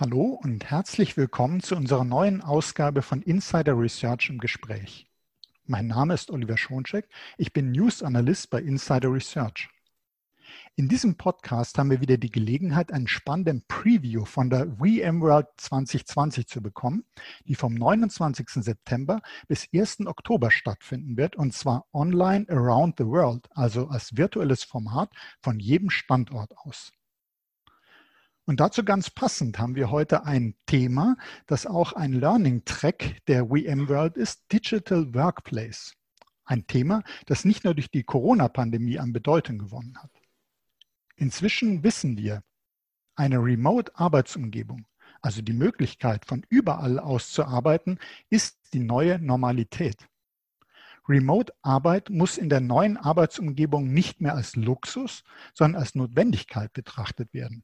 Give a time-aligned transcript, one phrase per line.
[0.00, 5.06] Hallo und herzlich willkommen zu unserer neuen Ausgabe von Insider Research im Gespräch.
[5.66, 7.06] Mein Name ist Oliver Schoncheck.
[7.36, 9.68] Ich bin News Analyst bei Insider Research.
[10.74, 16.46] In diesem Podcast haben wir wieder die Gelegenheit, einen spannenden Preview von der VMworld 2020
[16.46, 17.04] zu bekommen,
[17.44, 18.48] die vom 29.
[18.64, 20.06] September bis 1.
[20.06, 25.10] Oktober stattfinden wird, und zwar online around the world, also als virtuelles Format
[25.42, 26.90] von jedem Standort aus.
[28.50, 33.46] Und dazu ganz passend haben wir heute ein Thema, das auch ein Learning Track der
[33.46, 35.94] VMworld ist, Digital Workplace.
[36.46, 40.10] Ein Thema, das nicht nur durch die Corona-Pandemie an Bedeutung gewonnen hat.
[41.14, 42.42] Inzwischen wissen wir,
[43.14, 44.84] eine Remote-Arbeitsumgebung,
[45.22, 50.08] also die Möglichkeit, von überall aus zu arbeiten, ist die neue Normalität.
[51.08, 55.22] Remote-Arbeit muss in der neuen Arbeitsumgebung nicht mehr als Luxus,
[55.54, 57.62] sondern als Notwendigkeit betrachtet werden.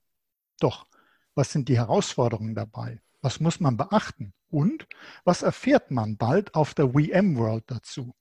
[0.60, 0.86] Doch,
[1.34, 3.00] was sind die Herausforderungen dabei?
[3.20, 4.32] Was muss man beachten?
[4.48, 4.86] Und
[5.24, 8.14] was erfährt man bald auf der VMworld dazu?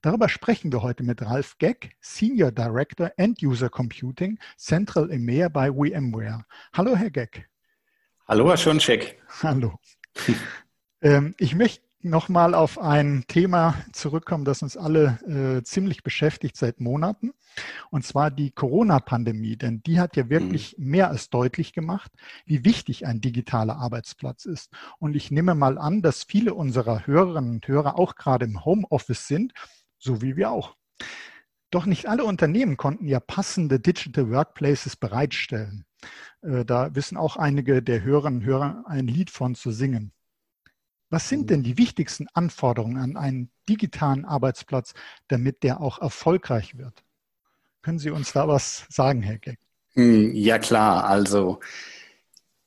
[0.00, 5.70] Darüber sprechen wir heute mit Ralf Geck, Senior Director End User Computing, Central EMEA bei
[5.70, 6.44] VMware.
[6.72, 7.48] Hallo, Herr Geck.
[8.26, 9.20] Hallo, Herr Schoncheck.
[9.42, 9.78] Hallo.
[11.02, 16.80] ähm, ich möchte nochmal auf ein Thema zurückkommen, das uns alle äh, ziemlich beschäftigt seit
[16.80, 17.32] Monaten,
[17.90, 19.56] und zwar die Corona-Pandemie.
[19.56, 20.90] Denn die hat ja wirklich mhm.
[20.90, 22.12] mehr als deutlich gemacht,
[22.44, 24.70] wie wichtig ein digitaler Arbeitsplatz ist.
[24.98, 29.28] Und ich nehme mal an, dass viele unserer Hörerinnen und Hörer auch gerade im Homeoffice
[29.28, 29.52] sind,
[29.98, 30.76] so wie wir auch.
[31.70, 35.86] Doch nicht alle Unternehmen konnten ja passende Digital Workplaces bereitstellen.
[36.42, 40.12] Äh, da wissen auch einige der Hörerinnen und Hörer ein Lied von zu singen.
[41.12, 44.94] Was sind denn die wichtigsten Anforderungen an einen digitalen Arbeitsplatz,
[45.28, 47.04] damit der auch erfolgreich wird?
[47.82, 49.58] Können Sie uns da was sagen, Herr Geck?
[49.92, 51.04] Hm, ja, klar.
[51.04, 51.60] Also,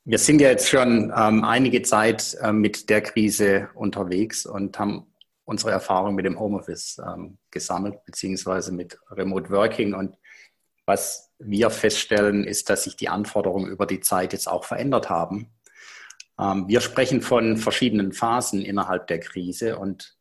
[0.04, 5.08] wir sind ja jetzt schon ähm, einige Zeit äh, mit der Krise unterwegs und haben
[5.44, 9.92] unsere Erfahrung mit dem Homeoffice ähm, gesammelt, beziehungsweise mit Remote Working.
[9.92, 10.16] Und
[10.84, 15.50] was wir feststellen, ist, dass sich die Anforderungen über die Zeit jetzt auch verändert haben.
[16.38, 20.16] Ähm, wir sprechen von verschiedenen Phasen innerhalb der Krise und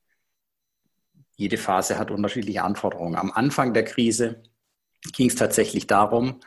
[1.35, 3.15] jede Phase hat unterschiedliche Anforderungen.
[3.15, 4.43] Am Anfang der Krise
[5.13, 6.39] ging es tatsächlich darum,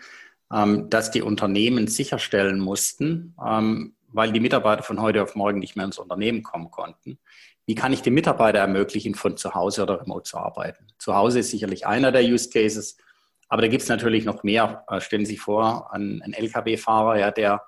[0.53, 5.77] ähm, dass die Unternehmen sicherstellen mussten, ähm, weil die Mitarbeiter von heute auf morgen nicht
[5.77, 7.19] mehr ins Unternehmen kommen konnten.
[7.67, 10.87] Wie kann ich den Mitarbeiter ermöglichen, von zu Hause oder remote zu arbeiten?
[10.99, 12.97] Zu Hause ist sicherlich einer der Use Cases,
[13.51, 14.85] aber da gibt es natürlich noch mehr.
[14.89, 17.63] Äh, stellen Sie sich vor, ein, ein Lkw-Fahrer, ja, der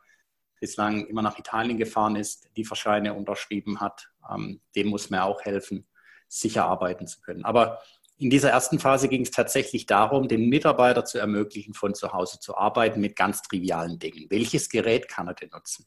[0.60, 5.42] bislang immer nach Italien gefahren ist, die Verscheine unterschrieben hat, ähm, dem muss man auch
[5.42, 5.88] helfen,
[6.28, 7.44] sicher arbeiten zu können.
[7.44, 7.80] Aber
[8.18, 12.38] in dieser ersten Phase ging es tatsächlich darum, den Mitarbeiter zu ermöglichen, von zu Hause
[12.38, 14.26] zu arbeiten mit ganz trivialen Dingen.
[14.28, 15.86] Welches Gerät kann er denn nutzen?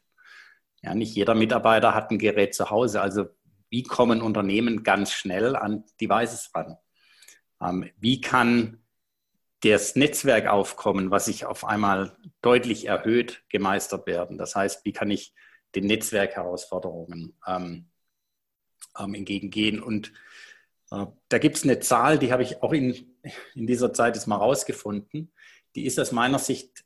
[0.81, 3.01] Ja, nicht jeder Mitarbeiter hat ein Gerät zu Hause.
[3.01, 3.27] Also
[3.69, 6.77] wie kommen Unternehmen ganz schnell an Devices ran?
[7.61, 8.82] Ähm, wie kann
[9.63, 14.37] das Netzwerkaufkommen, was sich auf einmal deutlich erhöht, gemeistert werden.
[14.37, 15.33] Das heißt, wie kann ich
[15.75, 17.89] den Netzwerkherausforderungen ähm,
[18.99, 19.81] ähm, entgegengehen?
[19.81, 20.11] Und
[20.91, 23.17] äh, da gibt es eine Zahl, die habe ich auch in,
[23.55, 25.33] in dieser Zeit jetzt mal rausgefunden.
[25.75, 26.83] Die ist aus meiner Sicht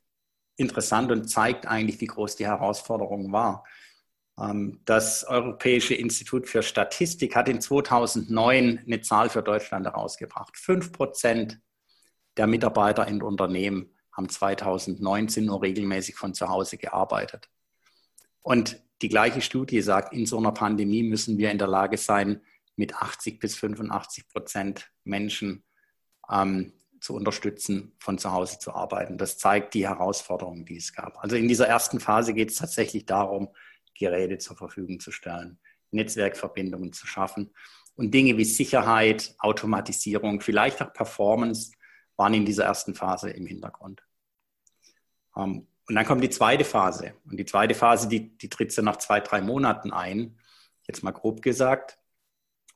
[0.56, 3.64] interessant und zeigt eigentlich, wie groß die Herausforderung war.
[4.38, 10.56] Ähm, das Europäische Institut für Statistik hat in 2009 eine Zahl für Deutschland herausgebracht.
[10.56, 11.60] Fünf Prozent
[12.38, 17.48] der Mitarbeiter in Unternehmen haben 2019 nur regelmäßig von zu Hause gearbeitet.
[18.42, 22.40] Und die gleiche Studie sagt, in so einer Pandemie müssen wir in der Lage sein,
[22.76, 25.64] mit 80 bis 85 Prozent Menschen
[26.30, 29.18] ähm, zu unterstützen, von zu Hause zu arbeiten.
[29.18, 31.22] Das zeigt die Herausforderungen, die es gab.
[31.22, 33.48] Also in dieser ersten Phase geht es tatsächlich darum,
[33.98, 35.58] Geräte zur Verfügung zu stellen,
[35.90, 37.50] Netzwerkverbindungen zu schaffen
[37.94, 41.72] und Dinge wie Sicherheit, Automatisierung, vielleicht auch Performance
[42.18, 44.02] waren in dieser ersten Phase im Hintergrund.
[45.34, 47.14] Ähm, und dann kommt die zweite Phase.
[47.24, 50.38] Und die zweite Phase, die, die tritt so nach zwei, drei Monaten ein,
[50.86, 51.98] jetzt mal grob gesagt.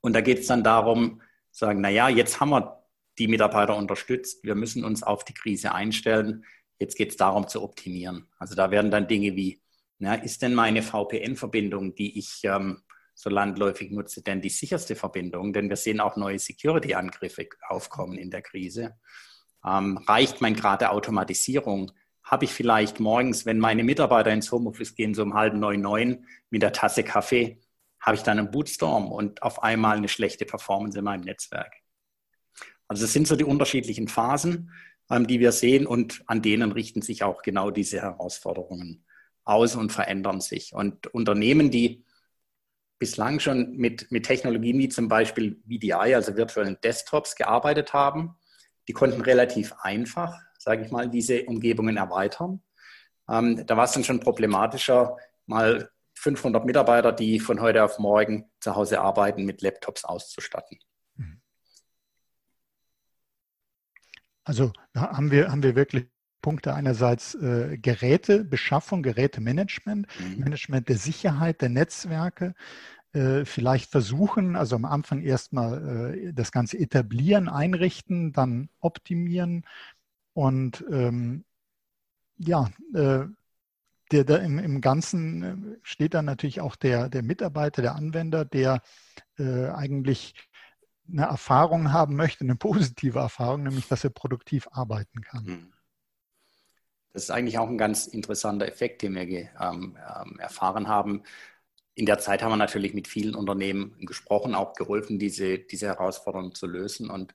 [0.00, 1.20] Und da geht es dann darum,
[1.50, 2.82] sagen, na ja, jetzt haben wir
[3.18, 6.46] die Mitarbeiter unterstützt, wir müssen uns auf die Krise einstellen.
[6.78, 8.28] Jetzt geht es darum zu optimieren.
[8.38, 9.62] Also da werden dann Dinge wie,
[9.98, 12.82] na, ist denn meine VPN-Verbindung, die ich ähm,
[13.14, 15.52] so landläufig nutze, denn die sicherste Verbindung?
[15.52, 18.96] Denn wir sehen auch neue Security-Angriffe aufkommen in der Krise.
[19.64, 21.92] Ähm, reicht mein Grad der Automatisierung?
[22.22, 26.26] Habe ich vielleicht morgens, wenn meine Mitarbeiter ins Homeoffice gehen, so um halb neun, neun
[26.50, 27.60] mit der Tasse Kaffee,
[28.00, 31.72] habe ich dann einen Bootstorm und auf einmal eine schlechte Performance in meinem Netzwerk?
[32.88, 34.70] Also es sind so die unterschiedlichen Phasen,
[35.10, 39.04] ähm, die wir sehen und an denen richten sich auch genau diese Herausforderungen
[39.44, 40.72] aus und verändern sich.
[40.72, 42.04] Und Unternehmen, die
[42.98, 48.36] bislang schon mit, mit Technologien wie zum Beispiel VDI, also virtuellen Desktops, gearbeitet haben,
[48.88, 52.62] die konnten relativ einfach, sage ich mal, diese Umgebungen erweitern.
[53.28, 58.50] Ähm, da war es dann schon problematischer, mal 500 Mitarbeiter, die von heute auf morgen
[58.60, 60.78] zu Hause arbeiten, mit Laptops auszustatten.
[64.44, 66.06] Also haben wir, haben wir wirklich
[66.40, 70.38] Punkte einerseits äh, Gerätebeschaffung, Gerätemanagement, mhm.
[70.38, 72.54] Management der Sicherheit, der Netzwerke,
[73.44, 79.64] vielleicht versuchen, also am Anfang erstmal äh, das Ganze etablieren, einrichten, dann optimieren
[80.34, 81.44] und ähm,
[82.38, 83.26] ja, äh,
[84.10, 88.44] der, der im, im, Ganzen äh, steht dann natürlich auch der, der Mitarbeiter, der Anwender,
[88.44, 88.82] der
[89.38, 90.34] äh, eigentlich
[91.10, 95.46] eine Erfahrung haben möchte, eine positive Erfahrung, nämlich dass er produktiv arbeiten kann.
[95.46, 95.72] Hm.
[97.12, 101.24] Das ist eigentlich auch ein ganz interessanter Effekt, den wir ähm, ähm, erfahren haben.
[101.94, 106.54] In der Zeit haben wir natürlich mit vielen Unternehmen gesprochen, auch geholfen, diese, diese Herausforderung
[106.54, 107.10] zu lösen.
[107.10, 107.34] Und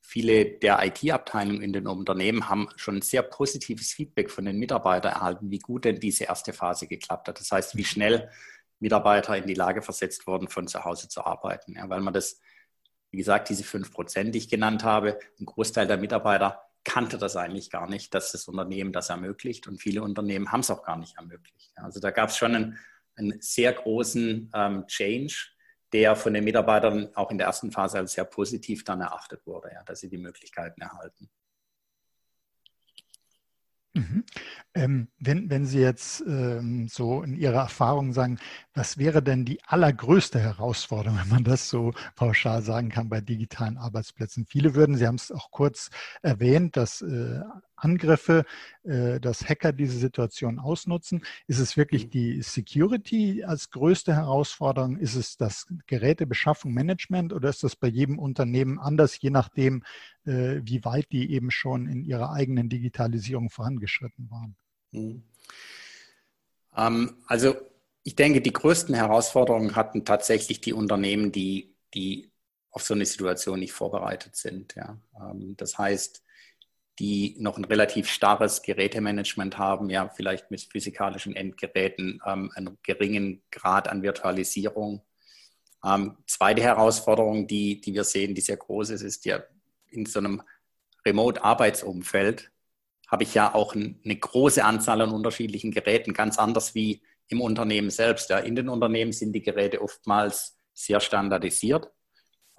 [0.00, 5.50] viele der IT-Abteilungen in den Unternehmen haben schon sehr positives Feedback von den Mitarbeitern erhalten,
[5.50, 7.38] wie gut denn diese erste Phase geklappt hat.
[7.38, 8.30] Das heißt, wie schnell
[8.80, 11.76] Mitarbeiter in die Lage versetzt wurden, von zu Hause zu arbeiten.
[11.76, 12.40] Ja, weil man das,
[13.10, 17.36] wie gesagt, diese fünf Prozent, die ich genannt habe, ein Großteil der Mitarbeiter kannte das
[17.36, 20.96] eigentlich gar nicht, dass das Unternehmen das ermöglicht und viele Unternehmen haben es auch gar
[20.96, 21.72] nicht ermöglicht.
[21.76, 22.78] Also da gab es schon einen,
[23.16, 25.34] einen, sehr großen ähm, Change
[25.92, 29.70] der von den Mitarbeitern auch in der ersten Phase als sehr positiv dann erachtet wurde,
[29.72, 31.30] ja, dass sie die Möglichkeiten erhalten.
[33.96, 34.24] Mhm.
[34.74, 38.38] Ähm, wenn, wenn Sie jetzt ähm, so in Ihrer Erfahrung sagen,
[38.74, 43.78] was wäre denn die allergrößte Herausforderung, wenn man das so pauschal sagen kann, bei digitalen
[43.78, 44.44] Arbeitsplätzen?
[44.44, 45.88] Viele würden, Sie haben es auch kurz
[46.20, 47.40] erwähnt, dass äh,
[47.76, 48.44] Angriffe,
[48.84, 51.24] äh, dass Hacker diese Situation ausnutzen.
[51.46, 52.10] Ist es wirklich mhm.
[52.10, 54.96] die Security als größte Herausforderung?
[54.96, 59.84] Ist es das Gerätebeschaffung, Management oder ist das bei jedem Unternehmen anders, je nachdem,
[60.24, 64.56] äh, wie weit die eben schon in ihrer eigenen Digitalisierung vorangeschritten waren?
[64.92, 65.22] Mhm.
[66.76, 67.56] Ähm, also
[68.02, 72.30] ich denke, die größten Herausforderungen hatten tatsächlich die Unternehmen, die, die
[72.70, 74.74] auf so eine Situation nicht vorbereitet sind.
[74.74, 74.98] Ja.
[75.18, 76.22] Ähm, das heißt,
[76.98, 83.42] die noch ein relativ starres Gerätemanagement haben, ja, vielleicht mit physikalischen Endgeräten, ähm, einen geringen
[83.50, 85.02] Grad an Virtualisierung.
[85.84, 89.42] Ähm, zweite Herausforderung, die, die wir sehen, die sehr groß ist, ist ja
[89.90, 90.42] in so einem
[91.04, 92.50] Remote-Arbeitsumfeld
[93.06, 97.40] habe ich ja auch ein, eine große Anzahl an unterschiedlichen Geräten, ganz anders wie im
[97.40, 98.30] Unternehmen selbst.
[98.30, 98.38] Ja.
[98.38, 101.90] In den Unternehmen sind die Geräte oftmals sehr standardisiert.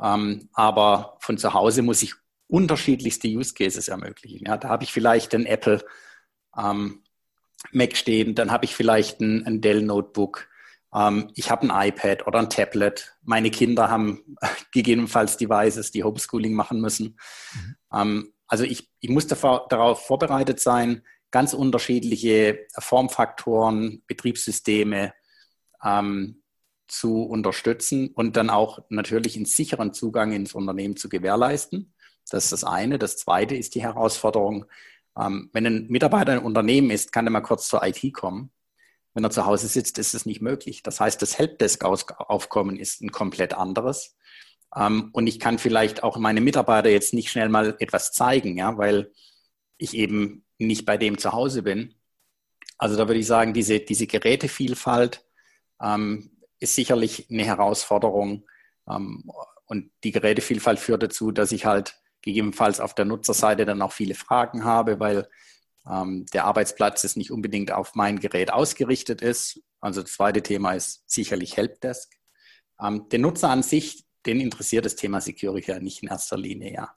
[0.01, 2.13] Ähm, aber von zu Hause muss ich
[2.48, 4.46] unterschiedlichste Use Cases ermöglichen.
[4.46, 5.84] Ja, da habe ich vielleicht ein Apple
[6.58, 7.04] ähm,
[7.72, 10.48] Mac stehen, dann habe ich vielleicht ein, ein Dell Notebook,
[10.94, 13.16] ähm, ich habe ein iPad oder ein Tablet.
[13.24, 14.38] Meine Kinder haben
[14.72, 17.18] gegebenenfalls Devices, die Homeschooling machen müssen.
[17.54, 17.76] Mhm.
[17.94, 25.14] Ähm, also ich, ich muss davor, darauf vorbereitet sein, ganz unterschiedliche Formfaktoren, Betriebssysteme
[25.84, 26.42] ähm,
[26.88, 31.94] zu unterstützen und dann auch natürlich einen sicheren Zugang ins Unternehmen zu gewährleisten.
[32.29, 33.00] Das ist das eine.
[33.00, 34.65] Das zweite ist die Herausforderung,
[35.18, 38.51] ähm, wenn ein Mitarbeiter ein Unternehmen ist, kann er mal kurz zur IT kommen.
[39.13, 40.83] Wenn er zu Hause sitzt, ist es nicht möglich.
[40.83, 44.15] Das heißt, das Helpdesk-Aufkommen ist ein komplett anderes.
[44.75, 48.77] Ähm, und ich kann vielleicht auch meine Mitarbeiter jetzt nicht schnell mal etwas zeigen, ja,
[48.77, 49.12] weil
[49.77, 51.96] ich eben nicht bei dem zu Hause bin.
[52.77, 55.25] Also da würde ich sagen, diese, diese Gerätevielfalt
[55.81, 58.48] ähm, ist sicherlich eine Herausforderung.
[58.88, 59.31] Ähm,
[59.65, 64.13] und die Gerätevielfalt führt dazu, dass ich halt gegebenenfalls auf der Nutzerseite dann auch viele
[64.13, 65.29] Fragen habe, weil
[65.89, 69.62] ähm, der Arbeitsplatz ist nicht unbedingt auf mein Gerät ausgerichtet ist.
[69.79, 72.13] Also das zweite Thema ist sicherlich Helpdesk.
[72.81, 76.74] Ähm, den Nutzer an sich, den interessiert das Thema Security ja nicht in erster Linie,
[76.74, 76.93] ja.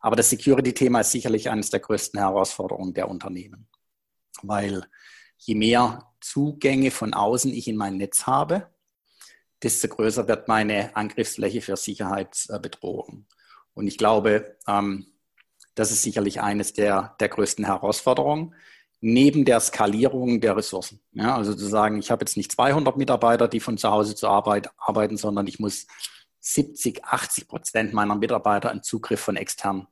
[0.00, 3.68] Aber das Security-Thema ist sicherlich eines der größten Herausforderungen der Unternehmen,
[4.42, 4.84] weil
[5.38, 8.68] je mehr Zugänge von außen ich in mein Netz habe,
[9.62, 13.28] desto größer wird meine Angriffsfläche für Sicherheitsbedrohungen.
[13.74, 15.06] Und ich glaube, ähm,
[15.74, 18.54] das ist sicherlich eines der, der größten Herausforderungen,
[19.00, 21.00] neben der Skalierung der Ressourcen.
[21.12, 24.30] Ja, also zu sagen, ich habe jetzt nicht 200 Mitarbeiter, die von zu Hause zur
[24.30, 25.86] Arbeit arbeiten, sondern ich muss
[26.40, 29.86] 70, 80 Prozent meiner Mitarbeiter einen Zugriff von extern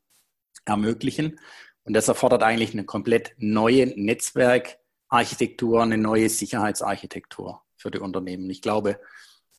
[0.64, 1.40] ermöglichen.
[1.84, 8.49] Und das erfordert eigentlich eine komplett neue Netzwerkarchitektur, eine neue Sicherheitsarchitektur für die Unternehmen.
[8.50, 9.00] Ich glaube,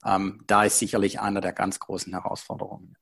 [0.06, 2.96] ähm, da ist sicherlich einer der ganz großen Herausforderungen.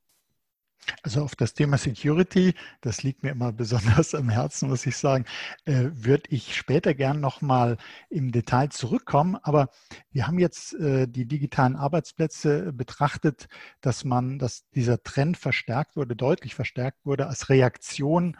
[1.03, 5.25] Also auf das Thema Security, das liegt mir immer besonders am Herzen, muss ich sagen,
[5.65, 7.77] äh, würde ich später gern nochmal
[8.09, 9.37] im Detail zurückkommen.
[9.43, 9.69] Aber
[10.11, 13.47] wir haben jetzt äh, die digitalen Arbeitsplätze betrachtet,
[13.81, 18.37] dass man, dass dieser Trend verstärkt wurde, deutlich verstärkt wurde als Reaktion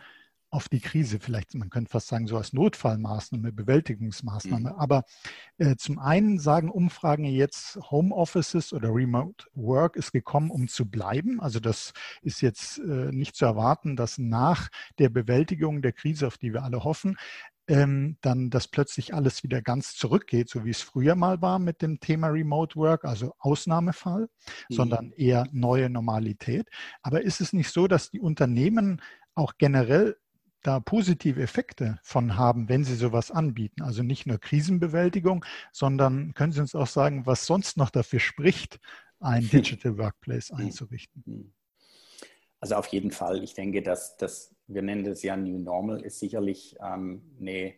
[0.51, 4.71] auf die Krise, vielleicht, man könnte fast sagen, so als Notfallmaßnahme, Bewältigungsmaßnahme.
[4.71, 4.75] Mhm.
[4.75, 5.03] Aber
[5.57, 11.39] äh, zum einen sagen Umfragen jetzt, Homeoffices oder Remote Work ist gekommen, um zu bleiben.
[11.39, 16.37] Also das ist jetzt äh, nicht zu erwarten, dass nach der Bewältigung der Krise, auf
[16.37, 17.17] die wir alle hoffen,
[17.67, 21.83] ähm, dann, dass plötzlich alles wieder ganz zurückgeht, so wie es früher mal war mit
[21.83, 24.21] dem Thema Remote Work, also Ausnahmefall,
[24.69, 24.73] mhm.
[24.73, 26.67] sondern eher neue Normalität.
[27.03, 29.01] Aber ist es nicht so, dass die Unternehmen
[29.35, 30.17] auch generell
[30.61, 33.81] da positive Effekte von haben, wenn Sie sowas anbieten.
[33.81, 38.79] Also nicht nur Krisenbewältigung, sondern können Sie uns auch sagen, was sonst noch dafür spricht,
[39.19, 41.23] ein Digital Workplace einzurichten?
[41.25, 41.53] Hm.
[42.61, 43.43] Also auf jeden Fall.
[43.43, 47.75] Ich denke, dass das, wir nennen das ja New Normal, ist sicherlich ähm, eine,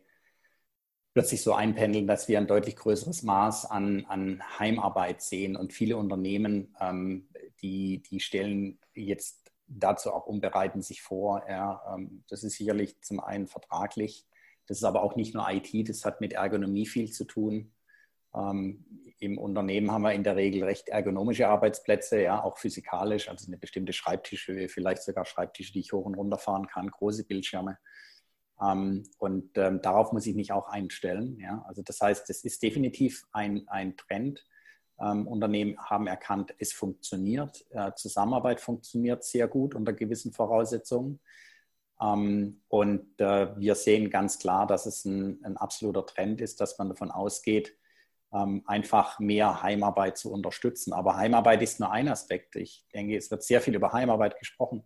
[1.16, 5.56] sich so einpendeln, dass wir ein deutlich größeres Maß an, an Heimarbeit sehen.
[5.56, 7.30] Und viele Unternehmen, ähm,
[7.62, 9.41] die, die stellen jetzt
[9.80, 11.44] dazu auch um, bereiten sich vor.
[11.50, 14.28] Ja, ähm, das ist sicherlich zum einen vertraglich,
[14.68, 17.74] das ist aber auch nicht nur IT, das hat mit Ergonomie viel zu tun.
[18.34, 18.86] Ähm,
[19.20, 23.58] Im Unternehmen haben wir in der Regel recht ergonomische Arbeitsplätze, ja, auch physikalisch, also eine
[23.58, 27.78] bestimmte Schreibtischhöhe, vielleicht sogar Schreibtische, die ich hoch und runter fahren kann, große Bildschirme.
[28.62, 31.38] Ähm, und darauf muss ich mich auch einstellen.
[31.40, 31.64] Ja.
[31.68, 34.46] Also das heißt, das ist definitiv ein, ein Trend,
[35.02, 37.66] ähm, Unternehmen haben erkannt, es funktioniert.
[37.72, 41.20] Äh, Zusammenarbeit funktioniert sehr gut unter gewissen Voraussetzungen.
[42.02, 46.78] Ähm, und äh, wir sehen ganz klar, dass es ein, ein, absoluter Trend ist, dass
[46.78, 47.76] man davon ausgeht,
[48.34, 50.94] ähm, einfach mehr Heimarbeit zu unterstützen.
[50.94, 52.56] Aber Heimarbeit ist nur ein Aspekt.
[52.56, 54.84] Ich denke, es wird sehr viel über Heimarbeit gesprochen.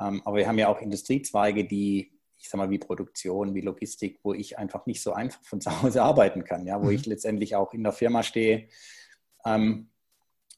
[0.00, 4.20] Ähm, aber wir haben ja auch Industriezweige, die ich sage mal, wie Produktion, wie Logistik,
[4.22, 6.92] wo ich einfach nicht so einfach von zu Hause arbeiten kann, ja, wo mhm.
[6.92, 8.68] ich letztendlich auch in der Firma stehe,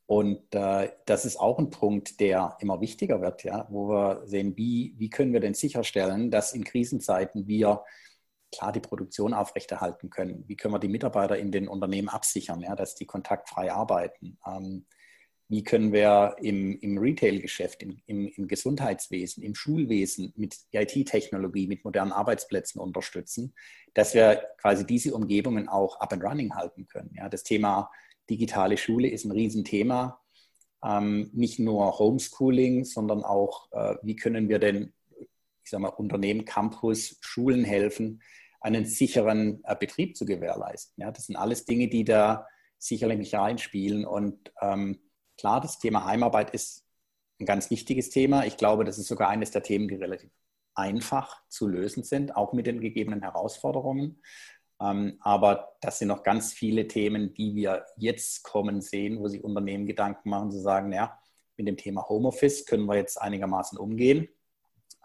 [0.07, 4.57] und äh, das ist auch ein Punkt, der immer wichtiger wird, ja, wo wir sehen,
[4.57, 7.85] wie, wie können wir denn sicherstellen, dass in Krisenzeiten wir
[8.53, 10.45] klar die Produktion aufrechterhalten können.
[10.49, 14.37] Wie können wir die Mitarbeiter in den Unternehmen absichern, ja, dass die kontaktfrei arbeiten?
[14.45, 14.87] Ähm,
[15.49, 21.85] wie können wir im, im Retail-Geschäft, im, im, im, Gesundheitswesen, im Schulwesen mit IT-Technologie, mit
[21.85, 23.55] modernen Arbeitsplätzen unterstützen,
[23.95, 27.13] dass wir quasi diese Umgebungen auch up and running halten können.
[27.17, 27.91] Ja, das Thema
[28.31, 30.21] digitale Schule ist ein Riesenthema.
[30.83, 34.95] Ähm, nicht nur Homeschooling, sondern auch, äh, wie können wir denn,
[35.63, 38.23] ich sage mal, Unternehmen, Campus, Schulen helfen,
[38.61, 41.03] einen sicheren äh, Betrieb zu gewährleisten.
[41.03, 42.47] Ja, das sind alles Dinge, die da
[42.79, 44.07] sicherlich reinspielen.
[44.07, 45.01] Und ähm,
[45.37, 46.87] klar, das Thema Heimarbeit ist
[47.41, 48.47] ein ganz wichtiges Thema.
[48.47, 50.31] Ich glaube, das ist sogar eines der Themen, die relativ
[50.75, 54.23] einfach zu lösen sind, auch mit den gegebenen Herausforderungen.
[54.81, 59.45] Ähm, aber das sind noch ganz viele Themen, die wir jetzt kommen sehen, wo sich
[59.45, 61.19] Unternehmen Gedanken machen, zu sagen, ja,
[61.57, 64.29] mit dem Thema Homeoffice können wir jetzt einigermaßen umgehen.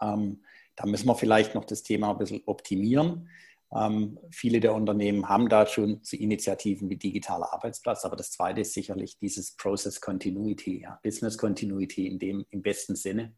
[0.00, 0.42] Ähm,
[0.76, 3.28] da müssen wir vielleicht noch das Thema ein bisschen optimieren.
[3.74, 8.62] Ähm, viele der Unternehmen haben da schon zu Initiativen wie digitaler Arbeitsplatz, aber das zweite
[8.62, 13.34] ist sicherlich dieses Process Continuity, ja, Business Continuity in dem im besten Sinne,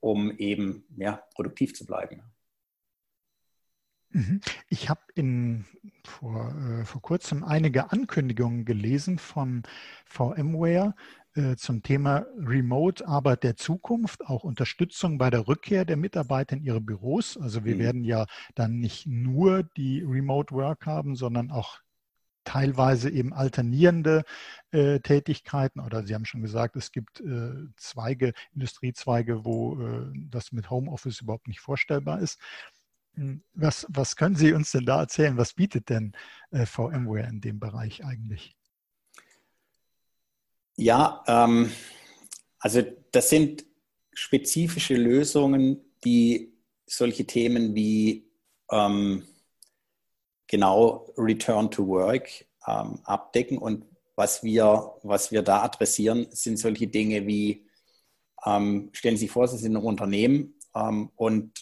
[0.00, 2.22] um eben ja, produktiv zu bleiben.
[4.14, 4.40] Mhm.
[4.68, 5.00] Ich habe
[6.04, 9.64] vor, äh, vor kurzem einige Ankündigungen gelesen von
[10.06, 10.94] VMware
[11.34, 16.80] äh, zum Thema Remote-Arbeit der Zukunft, auch Unterstützung bei der Rückkehr der Mitarbeiter in ihre
[16.80, 17.36] Büros.
[17.36, 17.80] Also wir mhm.
[17.80, 21.80] werden ja dann nicht nur die Remote Work haben, sondern auch
[22.44, 24.22] teilweise eben alternierende
[24.70, 30.52] äh, Tätigkeiten oder Sie haben schon gesagt, es gibt äh, Zweige, Industriezweige, wo äh, das
[30.52, 32.38] mit Homeoffice überhaupt nicht vorstellbar ist.
[33.14, 35.36] Hm, was, was können Sie uns denn da erzählen?
[35.36, 36.12] Was bietet denn
[36.50, 38.56] äh, VMware in dem Bereich eigentlich?
[40.76, 41.70] Ja, ähm,
[42.58, 43.64] also das sind
[44.12, 46.52] spezifische Lösungen, die
[46.86, 48.28] solche Themen wie
[48.70, 49.24] ähm,
[50.46, 53.58] genau Return to Work ähm, abdecken.
[53.58, 53.84] Und
[54.16, 57.66] was wir, was wir da adressieren, sind solche Dinge wie,
[58.44, 61.52] ähm, stellen Sie sich vor, Sie sind ein Unternehmen ähm, und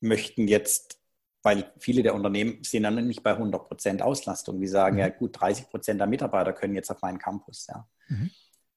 [0.00, 0.99] möchten jetzt
[1.42, 4.60] weil viele der Unternehmen sind dann nicht bei 100 Prozent Auslastung.
[4.60, 5.00] Die sagen, mhm.
[5.00, 7.66] ja gut, 30 Prozent der Mitarbeiter können jetzt auf meinen Campus.
[7.68, 7.88] Ja.
[8.08, 8.30] Mhm.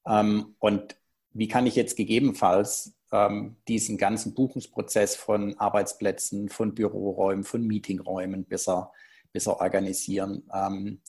[0.06, 0.96] Ähm, und
[1.32, 8.44] wie kann ich jetzt gegebenenfalls ähm, diesen ganzen Buchungsprozess von Arbeitsplätzen, von Büroräumen, von Meetingräumen
[8.44, 8.92] besser,
[9.32, 10.48] besser organisieren?
[10.52, 11.00] Ähm,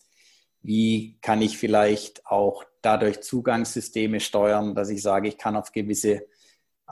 [0.61, 6.25] wie kann ich vielleicht auch dadurch Zugangssysteme steuern, dass ich sage, ich kann auf gewisse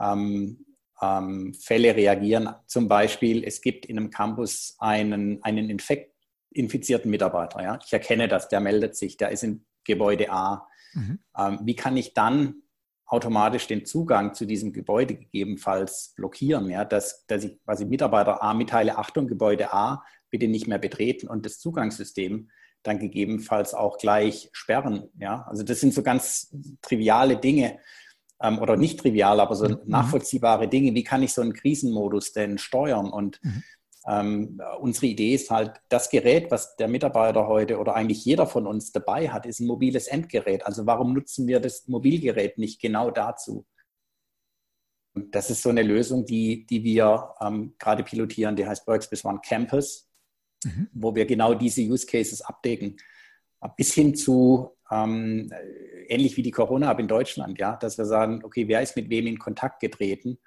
[0.00, 0.64] ähm,
[1.00, 2.54] ähm, Fälle reagieren.
[2.66, 6.14] Zum Beispiel, es gibt in einem Campus einen, einen Infekt,
[6.50, 7.62] infizierten Mitarbeiter.
[7.62, 7.78] Ja?
[7.84, 10.66] Ich erkenne das, der meldet sich, der ist in Gebäude A.
[10.92, 11.18] Mhm.
[11.36, 12.62] Ähm, wie kann ich dann
[13.06, 18.54] automatisch den Zugang zu diesem Gebäude gegebenenfalls blockieren, ja, dass, dass ich quasi Mitarbeiter A
[18.54, 22.50] mitteile, Achtung, Gebäude A, bitte nicht mehr betreten und das Zugangssystem
[22.82, 25.08] dann gegebenenfalls auch gleich sperren.
[25.18, 25.44] Ja?
[25.48, 27.78] Also das sind so ganz triviale Dinge
[28.44, 29.78] ähm, oder nicht trivial, aber so mhm.
[29.86, 30.94] nachvollziehbare Dinge.
[30.94, 33.10] Wie kann ich so einen Krisenmodus denn steuern?
[33.10, 33.62] Und mhm.
[34.06, 38.66] ähm, unsere Idee ist halt, das Gerät, was der Mitarbeiter heute oder eigentlich jeder von
[38.66, 40.66] uns dabei hat, ist ein mobiles Endgerät.
[40.66, 43.66] Also warum nutzen wir das Mobilgerät nicht genau dazu?
[45.14, 49.24] Und das ist so eine Lösung, die, die wir ähm, gerade pilotieren, die heißt Workspace
[49.24, 50.08] One Campus
[50.64, 50.88] mhm.
[50.92, 52.96] wo wir genau diese Use Cases abdecken.
[53.76, 55.50] Bis hin zu ähm,
[56.08, 59.26] ähnlich wie die Corona-App in Deutschland, ja, dass wir sagen, okay, wer ist mit wem
[59.26, 60.38] in Kontakt getreten?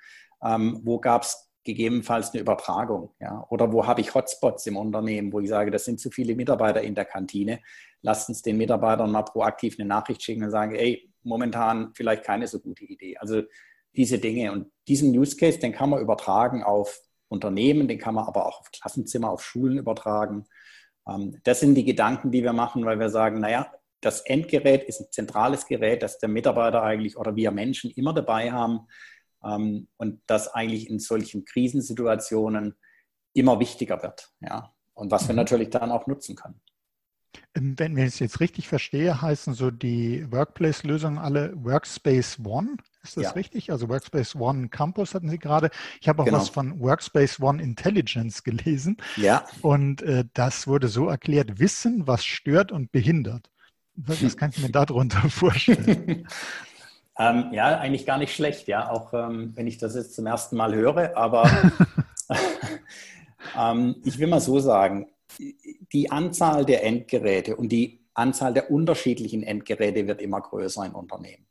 [0.43, 3.13] Ähm, wo gab es gegebenenfalls eine Übertragung?
[3.19, 3.45] Ja?
[3.49, 6.81] Oder wo habe ich Hotspots im Unternehmen, wo ich sage, das sind zu viele Mitarbeiter
[6.81, 7.59] in der Kantine.
[8.01, 12.47] Lasst uns den Mitarbeitern mal proaktiv eine Nachricht schicken und sagen, ey, momentan vielleicht keine
[12.47, 13.17] so gute Idee.
[13.17, 13.41] Also
[13.95, 18.25] diese Dinge und diesen Use Case, den kann man übertragen auf Unternehmen, den kann man
[18.25, 20.45] aber auch auf Klassenzimmer, auf Schulen übertragen.
[21.07, 24.99] Ähm, das sind die Gedanken, die wir machen, weil wir sagen, naja, das Endgerät ist
[24.99, 28.87] ein zentrales Gerät, das der Mitarbeiter eigentlich oder wir Menschen immer dabei haben
[29.43, 32.75] ähm, und das eigentlich in solchen Krisensituationen
[33.33, 34.29] immer wichtiger wird.
[34.39, 34.73] Ja?
[34.93, 35.37] Und was wir mhm.
[35.37, 36.61] natürlich dann auch nutzen können.
[37.55, 42.77] Ähm, wenn ich es jetzt richtig verstehe, heißen so die Workplace-Lösungen alle Workspace One.
[43.03, 43.31] Ist das ja.
[43.31, 43.71] richtig?
[43.71, 45.69] Also Workspace One Campus hatten Sie gerade.
[46.01, 46.39] Ich habe auch genau.
[46.39, 48.97] was von Workspace One Intelligence gelesen.
[49.15, 49.45] Ja.
[49.61, 53.49] Und äh, das wurde so erklärt, Wissen, was stört und behindert.
[53.97, 56.27] Was kann ich mir darunter vorstellen?
[57.19, 60.55] ähm, ja, eigentlich gar nicht schlecht, ja, auch ähm, wenn ich das jetzt zum ersten
[60.55, 61.49] Mal höre, aber
[63.57, 65.07] ähm, ich will mal so sagen,
[65.39, 71.45] die Anzahl der Endgeräte und die Anzahl der unterschiedlichen Endgeräte wird immer größer in Unternehmen.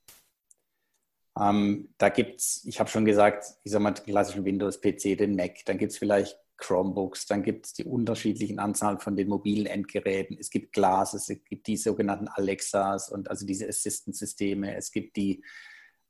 [1.39, 5.37] Ähm, da gibt es, ich habe schon gesagt, ich sage mal, den klassischen Windows-PC, den
[5.37, 9.67] Mac, dann gibt es vielleicht Chromebooks, dann gibt es die unterschiedlichen Anzahl von den mobilen
[9.67, 15.17] Endgeräten, es gibt Glasses, es gibt die sogenannten Alexas und also diese Assistant-Systeme, es gibt
[15.17, 15.45] die,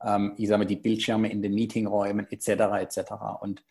[0.02, 2.48] ähm, ich sage mal, die Bildschirme in den Meetingräumen etc.
[2.80, 3.12] etc.
[3.40, 3.64] Und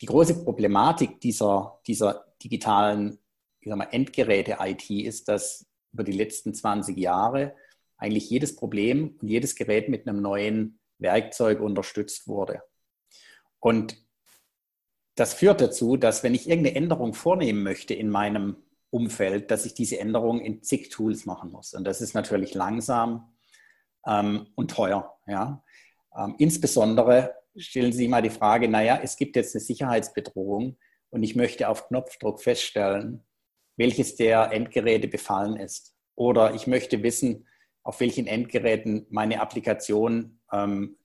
[0.00, 3.18] die große Problematik dieser, dieser digitalen
[3.62, 7.54] ich sag mal, Endgeräte-IT ist, dass über die letzten 20 Jahre
[7.96, 12.62] eigentlich jedes Problem und jedes Gerät mit einem neuen Werkzeug unterstützt wurde.
[13.60, 13.96] Und
[15.14, 18.56] das führt dazu, dass wenn ich irgendeine Änderung vornehmen möchte in meinem
[18.90, 21.74] Umfeld, dass ich diese Änderung in zig Tools machen muss.
[21.74, 23.32] Und das ist natürlich langsam
[24.06, 25.18] ähm, und teuer.
[25.26, 25.62] Ja?
[26.16, 30.76] Ähm, insbesondere stellen Sie sich mal die Frage, naja, es gibt jetzt eine Sicherheitsbedrohung
[31.10, 33.24] und ich möchte auf Knopfdruck feststellen,
[33.76, 35.94] welches der Endgeräte befallen ist.
[36.14, 37.46] Oder ich möchte wissen,
[37.82, 40.96] auf welchen Endgeräten meine Applikation ähm,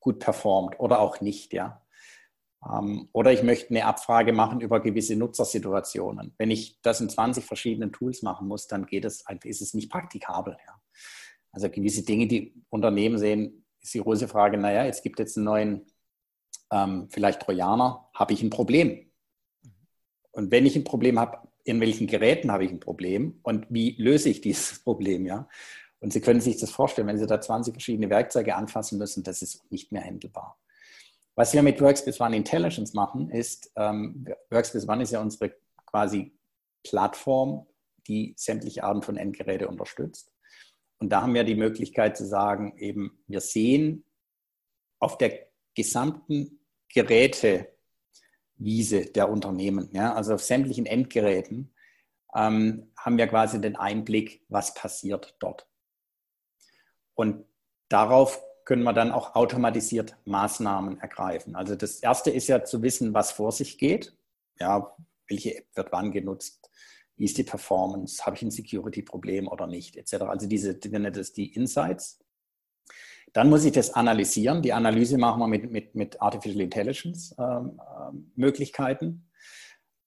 [0.00, 1.81] gut performt oder auch nicht, ja.
[2.70, 6.34] Ähm, oder ich möchte eine Abfrage machen über gewisse Nutzersituationen.
[6.38, 9.90] Wenn ich das in 20 verschiedenen Tools machen muss, dann geht es, ist es nicht
[9.90, 10.80] praktikabel, ja.
[11.50, 15.44] Also gewisse Dinge, die Unternehmen sehen, ist die große Frage, naja, jetzt gibt es einen
[15.44, 15.86] neuen,
[16.70, 19.10] ähm, vielleicht Trojaner, habe ich ein Problem?
[20.30, 23.96] Und wenn ich ein Problem habe, in welchen Geräten habe ich ein Problem und wie
[23.98, 25.48] löse ich dieses Problem, ja?
[26.00, 29.40] Und Sie können sich das vorstellen, wenn Sie da 20 verschiedene Werkzeuge anfassen müssen, das
[29.40, 30.58] ist nicht mehr handelbar.
[31.34, 35.54] Was wir mit Workspace ONE Intelligence machen, ist, ähm, Workspace ONE ist ja unsere
[35.86, 36.36] quasi
[36.84, 37.66] Plattform,
[38.06, 40.32] die sämtliche Arten von Endgeräte unterstützt.
[40.98, 44.04] Und da haben wir die Möglichkeit zu sagen, eben, wir sehen
[44.98, 51.74] auf der gesamten Gerätewiese der Unternehmen, ja, also auf sämtlichen Endgeräten,
[52.34, 55.68] ähm, haben wir quasi den Einblick, was passiert dort.
[57.14, 57.44] Und
[57.88, 61.56] darauf können wir dann auch automatisiert Maßnahmen ergreifen.
[61.56, 64.16] Also das Erste ist ja zu wissen, was vor sich geht.
[64.58, 64.94] Ja,
[65.28, 66.70] welche App wird wann genutzt?
[67.16, 68.24] Wie ist die Performance?
[68.24, 69.96] Habe ich ein Security-Problem oder nicht?
[69.96, 70.14] Etc.
[70.22, 72.18] Also diese, wir nennen das die Insights.
[73.32, 74.62] Dann muss ich das analysieren.
[74.62, 77.80] Die Analyse machen wir mit, mit, mit Artificial Intelligence ähm,
[78.36, 79.22] ähm.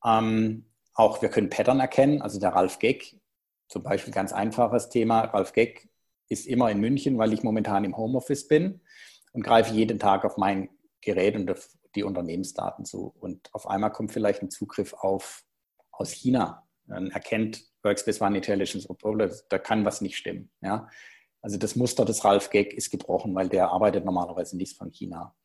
[0.04, 2.22] Ähm, auch wir können Pattern erkennen.
[2.22, 3.20] Also der Ralf Geck,
[3.68, 5.22] zum Beispiel ganz einfaches Thema.
[5.22, 5.90] Ralf Geck
[6.30, 8.82] ist immer in München, weil ich momentan im Homeoffice bin
[9.34, 10.70] und greife jeden Tag auf mein
[11.02, 13.14] Gerät und auf die Unternehmensdaten zu.
[13.20, 15.44] Und auf einmal kommt vielleicht ein Zugriff auf,
[15.92, 16.68] aus China.
[16.88, 20.52] Dann erkennt Workspace ONE Intelligence, obwohl da kann was nicht stimmen.
[20.62, 20.90] Ja?
[21.42, 25.36] Also das Muster des Ralf Gag ist gebrochen, weil der arbeitet normalerweise nicht von China.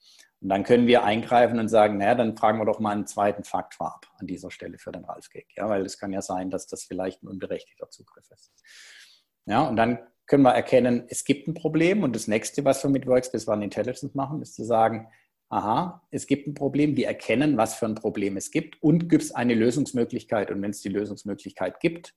[0.41, 3.45] Und dann können wir eingreifen und sagen, naja, dann fragen wir doch mal einen zweiten
[3.45, 5.49] Faktor ab an dieser Stelle für den Ralf-Gag.
[5.55, 8.51] Ja, weil es kann ja sein, dass das vielleicht ein unberechtigter Zugriff ist.
[9.45, 9.99] Ja, und dann
[10.31, 12.05] können wir erkennen, es gibt ein Problem.
[12.05, 15.09] Und das nächste, was wir mit Workspace One Intelligence machen, ist zu sagen,
[15.49, 19.25] aha, es gibt ein Problem, wir erkennen, was für ein Problem es gibt und gibt
[19.25, 20.53] es eine Lösungsmöglichkeit.
[20.53, 22.15] Und wenn es die Lösungsmöglichkeit gibt,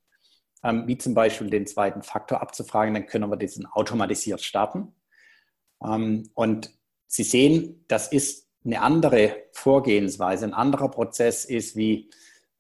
[0.63, 4.93] ähm, wie zum Beispiel den zweiten Faktor abzufragen, dann können wir diesen automatisiert starten.
[5.84, 6.69] Ähm, und
[7.08, 12.12] Sie sehen, das ist eine andere Vorgehensweise, ein anderer Prozess ist wie,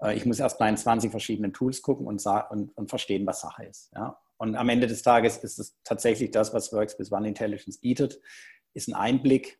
[0.01, 3.41] äh, ich muss erst mal in 20 verschiedenen Tools gucken und, und, und verstehen, was
[3.41, 3.91] Sache ist.
[3.93, 4.19] Ja?
[4.43, 8.19] Und am Ende des Tages ist es tatsächlich das, was Workspace One Intelligence bietet,
[8.73, 9.57] ist ein Einblick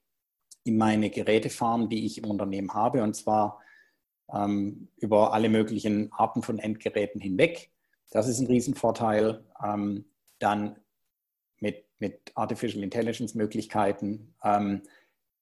[0.65, 3.62] in meine Gerätefarm, die ich im Unternehmen habe, und zwar
[4.30, 7.72] ähm, über alle möglichen Arten von Endgeräten hinweg.
[8.12, 9.46] Das ist ein Riesenvorteil.
[9.63, 10.04] Ähm,
[10.39, 10.76] dann
[11.62, 14.82] mit, mit Artificial Intelligence Möglichkeiten ähm,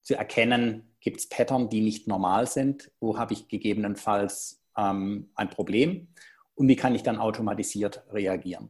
[0.03, 5.49] zu erkennen, gibt es Pattern, die nicht normal sind, wo habe ich gegebenenfalls ähm, ein
[5.49, 6.09] Problem
[6.53, 8.69] und wie kann ich dann automatisiert reagieren.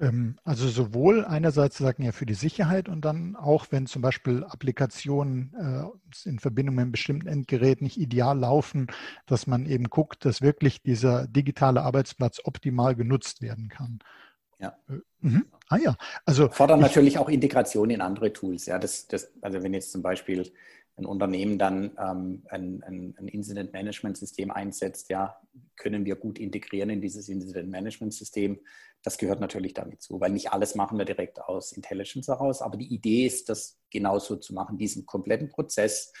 [0.00, 4.44] Ähm, also sowohl einerseits sagen ja für die Sicherheit und dann auch, wenn zum Beispiel
[4.44, 8.86] Applikationen äh, in Verbindung mit einem bestimmten Endgerät nicht ideal laufen,
[9.26, 13.98] dass man eben guckt, dass wirklich dieser digitale Arbeitsplatz optimal genutzt werden kann.
[14.60, 14.76] Ja.
[14.88, 15.46] Äh, mhm.
[15.68, 18.66] Ah ja, also fordern natürlich auch Integration in andere Tools.
[18.66, 20.50] Ja, das, das, also wenn jetzt zum Beispiel
[20.96, 25.40] ein Unternehmen dann ähm, ein, ein, ein Incident Management System einsetzt, ja,
[25.76, 28.58] können wir gut integrieren in dieses Incident Management System.
[29.02, 32.76] Das gehört natürlich damit zu, weil nicht alles machen wir direkt aus Intelligence heraus, aber
[32.76, 36.12] die Idee ist, das genauso zu machen, diesen kompletten Prozess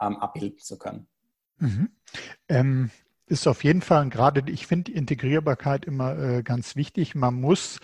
[0.00, 1.08] ähm, abbilden zu können.
[1.58, 1.90] Mhm.
[2.48, 2.90] Ähm,
[3.26, 7.14] ist auf jeden Fall, gerade ich finde Integrierbarkeit immer äh, ganz wichtig.
[7.14, 7.78] Man muss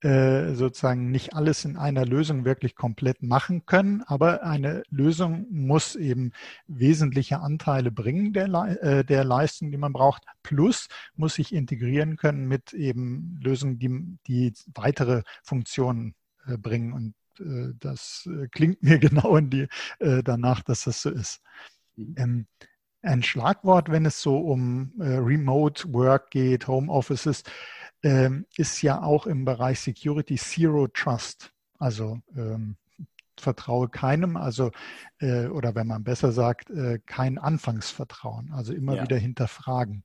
[0.00, 5.96] äh, sozusagen nicht alles in einer Lösung wirklich komplett machen können, aber eine Lösung muss
[5.96, 6.30] eben
[6.68, 8.46] wesentliche Anteile bringen der,
[8.80, 14.18] äh, der Leistung, die man braucht, plus muss sich integrieren können mit eben Lösungen, die,
[14.28, 16.14] die weitere Funktionen
[16.46, 16.92] äh, bringen.
[16.92, 17.14] Und
[17.80, 21.40] das klingt mir genau in die, danach, dass das so ist.
[21.94, 22.14] Mhm.
[22.16, 22.46] Ähm,
[23.02, 27.44] ein Schlagwort, wenn es so um Remote Work geht, Home Offices,
[28.02, 31.52] ähm, ist ja auch im Bereich Security Zero Trust.
[31.78, 32.76] Also ähm,
[33.40, 34.70] vertraue keinem, also
[35.20, 39.02] äh, oder wenn man besser sagt, äh, kein Anfangsvertrauen, also immer ja.
[39.02, 40.04] wieder hinterfragen.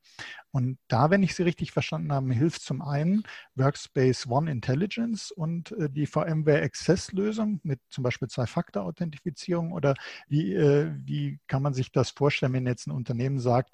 [0.52, 3.24] Und da, wenn ich Sie richtig verstanden habe, hilft zum einen
[3.56, 9.96] Workspace One Intelligence und äh, die VMware Access Lösung mit zum Beispiel Zwei-Faktor-Authentifizierung oder
[10.28, 13.74] wie, äh, wie kann man sich das vorstellen, wenn jetzt ein Unternehmen sagt,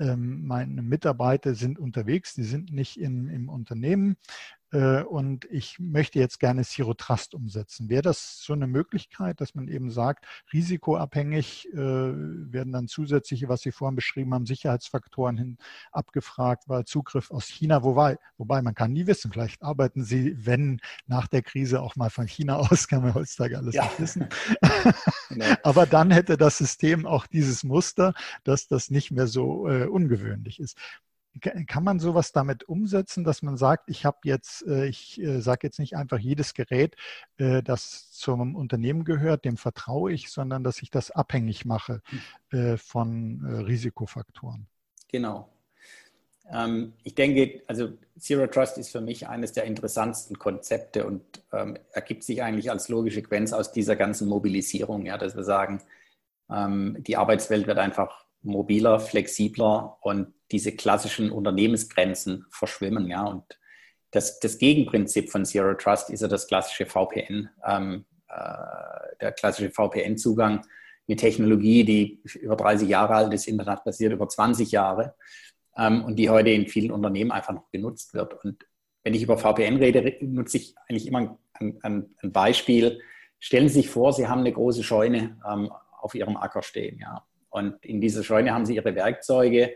[0.00, 4.16] meine Mitarbeiter sind unterwegs, die sind nicht in, im Unternehmen
[4.78, 7.88] und ich möchte jetzt gerne Zero Trust umsetzen.
[7.88, 13.62] Wäre das so eine Möglichkeit, dass man eben sagt, risikoabhängig äh, werden dann zusätzliche, was
[13.62, 15.58] Sie vorhin beschrieben haben, Sicherheitsfaktoren hin
[15.92, 20.80] abgefragt, weil Zugriff aus China, wobei, wobei man kann nie wissen, vielleicht arbeiten Sie, wenn
[21.06, 23.84] nach der Krise auch mal von China aus, kann man heutzutage alles ja.
[23.84, 24.28] nicht wissen.
[25.28, 25.46] Genau.
[25.62, 30.60] Aber dann hätte das System auch dieses Muster, dass das nicht mehr so äh, ungewöhnlich
[30.60, 30.76] ist.
[31.40, 35.66] Kann man sowas damit umsetzen, dass man sagt, ich habe jetzt, äh, ich äh, sage
[35.66, 36.96] jetzt nicht einfach jedes Gerät,
[37.38, 42.02] äh, das zum Unternehmen gehört, dem vertraue ich, sondern dass ich das abhängig mache
[42.50, 42.78] hm.
[42.78, 44.66] von Risikofaktoren?
[45.08, 45.48] Genau.
[46.52, 51.78] Ähm, ich denke, also Zero Trust ist für mich eines der interessantsten Konzepte und ähm,
[51.92, 55.80] ergibt sich eigentlich als logische Sequenz aus dieser ganzen Mobilisierung, ja, dass wir sagen,
[56.50, 63.08] ähm, die Arbeitswelt wird einfach mobiler, flexibler und diese klassischen Unternehmensgrenzen verschwimmen.
[63.08, 63.24] Ja?
[63.24, 63.58] Und
[64.10, 69.70] das, das Gegenprinzip von Zero Trust ist ja das klassische VPN, ähm, äh, der klassische
[69.70, 70.62] VPN-Zugang
[71.06, 75.14] mit Technologie, die über 30 Jahre alt ist, Internet basiert über 20 Jahre
[75.76, 78.44] ähm, und die heute in vielen Unternehmen einfach noch genutzt wird.
[78.44, 78.64] Und
[79.02, 83.00] wenn ich über VPN rede, nutze ich eigentlich immer ein, ein, ein Beispiel.
[83.38, 86.98] Stellen Sie sich vor, Sie haben eine große Scheune ähm, auf Ihrem Acker stehen.
[86.98, 87.24] Ja?
[87.50, 89.74] Und in dieser Scheune haben Sie Ihre Werkzeuge,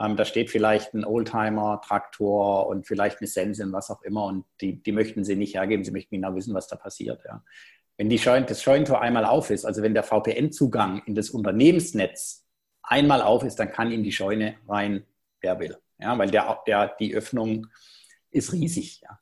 [0.00, 4.24] ähm, da steht vielleicht ein Oldtimer, Traktor und vielleicht eine Sense und was auch immer.
[4.24, 5.84] Und die, die möchten sie nicht hergeben.
[5.84, 7.22] Sie möchten genau wissen, was da passiert.
[7.24, 7.44] Ja.
[7.98, 12.46] Wenn die Scheun, das Scheunentor einmal auf ist, also wenn der VPN-Zugang in das Unternehmensnetz
[12.82, 15.04] einmal auf ist, dann kann in die Scheune rein,
[15.42, 15.76] wer will.
[15.98, 17.66] Ja, weil der, der, die Öffnung
[18.30, 19.02] ist riesig.
[19.02, 19.20] Ja.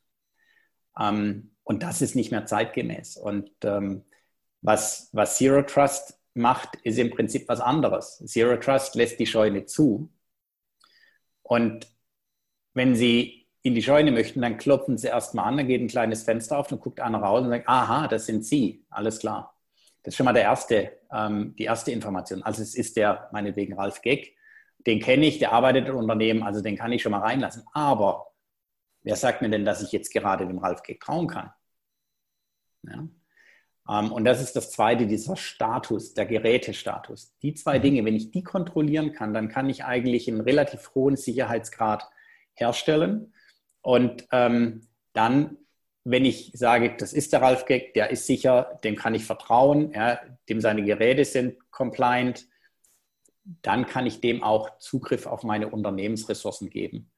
[1.09, 3.17] Ähm, und das ist nicht mehr zeitgemäß.
[3.17, 4.05] Und ähm,
[4.63, 8.23] was, was Zero Trust macht, ist im Prinzip was anderes.
[8.27, 10.11] Zero Trust lässt die Scheune zu
[11.49, 11.89] und
[12.75, 16.23] wenn Sie in die Scheune möchten, dann klopfen Sie erstmal an, dann geht ein kleines
[16.23, 19.59] Fenster auf, dann guckt einer raus und sagt, aha, das sind Sie, alles klar.
[20.03, 22.43] Das ist schon mal der erste, ähm, die erste Information.
[22.43, 24.37] Also es ist der, meinetwegen Ralf Geck,
[24.87, 27.65] den kenne ich, der arbeitet im Unternehmen, also den kann ich schon mal reinlassen.
[27.73, 28.33] Aber
[29.03, 31.51] wer sagt mir denn, dass ich jetzt gerade dem Ralf Geck trauen kann?
[32.85, 33.09] Ja?
[33.89, 37.35] Ähm, und das ist das zweite, dieser Status, der Gerätestatus.
[37.43, 37.83] Die zwei mhm.
[37.83, 42.09] Dinge, wenn ich die kontrollieren kann, dann kann ich eigentlich einen relativ hohen Sicherheitsgrad
[42.55, 43.33] herstellen.
[43.83, 45.57] Und ähm, dann,
[46.05, 49.93] wenn ich sage, das ist der Ralf Geck, der ist sicher, dem kann ich vertrauen,
[49.93, 52.47] ja, dem seine Geräte sind compliant,
[53.63, 57.11] dann kann ich dem auch Zugriff auf meine Unternehmensressourcen geben.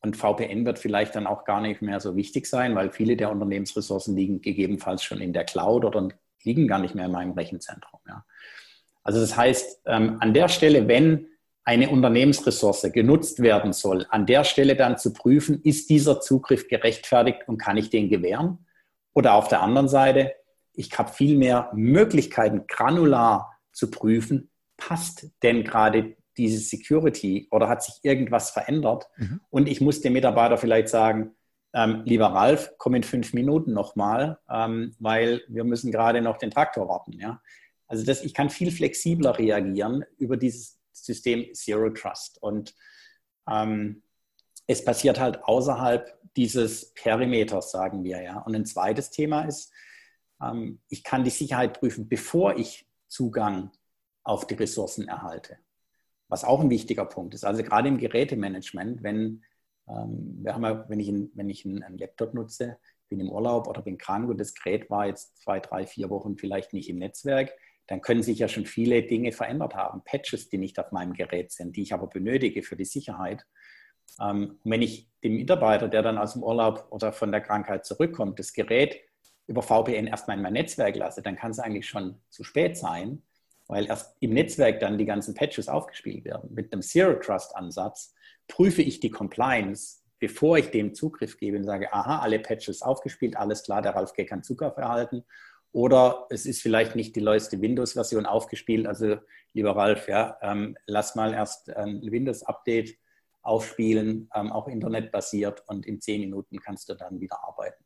[0.00, 3.30] Und VPN wird vielleicht dann auch gar nicht mehr so wichtig sein, weil viele der
[3.30, 6.08] Unternehmensressourcen liegen gegebenenfalls schon in der Cloud oder
[6.42, 8.00] liegen gar nicht mehr in meinem Rechenzentrum.
[8.06, 8.24] Ja.
[9.02, 11.28] Also das heißt, ähm, an der Stelle, wenn
[11.64, 17.40] eine Unternehmensressource genutzt werden soll, an der Stelle dann zu prüfen, ist dieser Zugriff gerechtfertigt
[17.46, 18.66] und kann ich den gewähren?
[19.14, 20.32] Oder auf der anderen Seite,
[20.72, 27.82] ich habe viel mehr Möglichkeiten, granular zu prüfen, passt denn gerade diese Security oder hat
[27.82, 29.08] sich irgendwas verändert?
[29.16, 29.40] Mhm.
[29.50, 31.34] Und ich muss dem Mitarbeiter vielleicht sagen,
[31.72, 36.50] ähm, lieber Ralf, komm in fünf Minuten nochmal, ähm, weil wir müssen gerade noch den
[36.50, 37.12] Traktor warten.
[37.12, 37.42] Ja?
[37.86, 42.42] Also das, ich kann viel flexibler reagieren über dieses System Zero Trust.
[42.42, 42.74] Und
[43.48, 44.02] ähm,
[44.66, 48.40] es passiert halt außerhalb dieses Perimeters, sagen wir ja.
[48.40, 49.72] Und ein zweites Thema ist,
[50.42, 53.70] ähm, ich kann die Sicherheit prüfen, bevor ich Zugang
[54.24, 55.58] auf die Ressourcen erhalte.
[56.28, 57.44] Was auch ein wichtiger Punkt ist.
[57.44, 59.42] Also gerade im Gerätemanagement, wenn,
[59.88, 63.68] ähm, wir haben ja, wenn ich, wenn ich einen, einen Laptop nutze, bin im Urlaub
[63.68, 66.98] oder bin krank und das Gerät war jetzt zwei, drei, vier Wochen vielleicht nicht im
[66.98, 67.52] Netzwerk,
[67.86, 70.02] dann können sich ja schon viele Dinge verändert haben.
[70.04, 73.46] Patches, die nicht auf meinem Gerät sind, die ich aber benötige für die Sicherheit.
[74.20, 78.38] Ähm, wenn ich dem Mitarbeiter, der dann aus dem Urlaub oder von der Krankheit zurückkommt,
[78.38, 79.00] das Gerät
[79.46, 83.22] über VPN erstmal in mein Netzwerk lasse, dann kann es eigentlich schon zu spät sein
[83.68, 86.52] weil erst im Netzwerk dann die ganzen Patches aufgespielt werden.
[86.54, 88.14] Mit einem Zero Trust Ansatz
[88.48, 93.36] prüfe ich die Compliance, bevor ich dem Zugriff gebe und sage, aha, alle Patches aufgespielt,
[93.36, 95.24] alles klar, der Ralf Gay kann Zugriff erhalten.
[95.72, 98.86] Oder es ist vielleicht nicht die neueste Windows-Version aufgespielt.
[98.86, 99.16] Also,
[99.52, 102.96] lieber Ralf, ja, ähm, lass mal erst ein Windows-Update
[103.42, 107.85] aufspielen, ähm, auch internetbasiert und in zehn Minuten kannst du dann wieder arbeiten.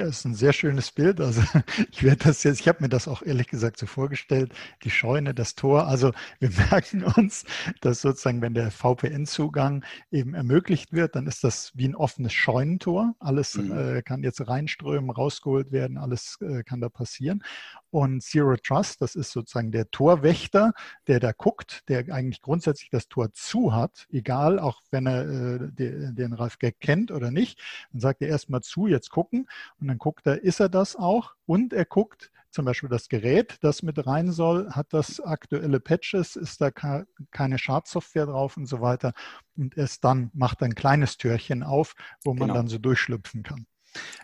[0.00, 1.20] Ja, ist ein sehr schönes Bild.
[1.20, 1.42] Also
[1.92, 4.50] ich werde das jetzt, ich habe mir das auch ehrlich gesagt so vorgestellt,
[4.82, 5.88] die Scheune, das Tor.
[5.88, 7.44] Also wir merken uns,
[7.82, 13.14] dass sozusagen, wenn der VPN-Zugang eben ermöglicht wird, dann ist das wie ein offenes Scheunentor.
[13.18, 13.76] Alles mhm.
[13.76, 17.42] äh, kann jetzt reinströmen, rausgeholt werden, alles äh, kann da passieren.
[17.90, 20.72] Und Zero Trust, das ist sozusagen der Torwächter,
[21.06, 25.58] der da guckt, der eigentlich grundsätzlich das Tor zu hat, egal, auch wenn er äh,
[25.72, 27.60] den, den Ralf Gag kennt oder nicht.
[27.92, 29.48] Dann sagt er erstmal zu, jetzt gucken.
[29.80, 31.34] Und dann guckt er, ist er das auch?
[31.46, 36.36] Und er guckt zum Beispiel das Gerät, das mit rein soll, hat das aktuelle Patches,
[36.36, 39.12] ist da keine Schadsoftware drauf und so weiter.
[39.56, 42.54] Und erst dann macht er ein kleines Türchen auf, wo man genau.
[42.54, 43.66] dann so durchschlüpfen kann.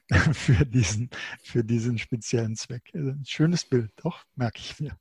[0.33, 1.11] für, diesen,
[1.43, 2.91] für diesen speziellen Zweck.
[2.95, 4.97] Also ein schönes Bild, doch, merke ich mir.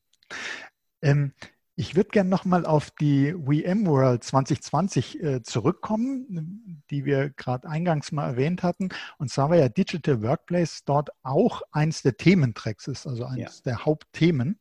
[1.01, 1.33] Ähm,
[1.77, 8.29] ich würde gerne nochmal auf die VMworld 2020 äh, zurückkommen, die wir gerade eingangs mal
[8.29, 8.89] erwähnt hatten.
[9.17, 13.63] Und zwar war ja Digital Workplace dort auch eins der Thementracks ist, also eines ja.
[13.65, 14.57] der Hauptthemen.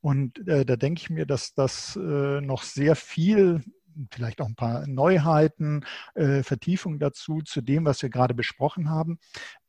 [0.00, 3.62] Und äh, da denke ich mir, dass das äh, noch sehr viel
[4.10, 9.18] vielleicht auch ein paar Neuheiten, äh, Vertiefung dazu, zu dem, was wir gerade besprochen haben,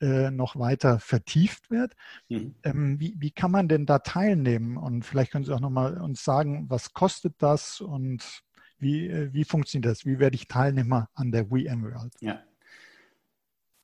[0.01, 1.95] äh, noch weiter vertieft wird.
[2.29, 2.55] Mhm.
[2.63, 4.77] Ähm, wie, wie kann man denn da teilnehmen?
[4.77, 8.43] Und vielleicht können Sie auch nochmal uns sagen, was kostet das und
[8.77, 10.05] wie, äh, wie funktioniert das?
[10.05, 12.13] Wie werde ich Teilnehmer an der VMworld?
[12.21, 12.39] Ja.